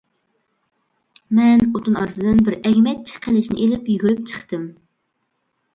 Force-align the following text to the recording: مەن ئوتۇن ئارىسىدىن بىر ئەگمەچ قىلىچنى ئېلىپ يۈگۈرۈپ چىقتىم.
مەن 1.39 1.61
ئوتۇن 1.67 1.99
ئارىسىدىن 2.01 2.41
بىر 2.49 2.57
ئەگمەچ 2.61 3.15
قىلىچنى 3.27 3.61
ئېلىپ 3.67 3.95
يۈگۈرۈپ 3.95 4.27
چىقتىم. 4.33 4.67